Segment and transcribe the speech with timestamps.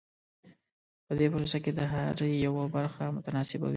[1.05, 2.15] په دې پروسه کې د هر
[2.45, 3.69] یوه برخه متناسبه وي.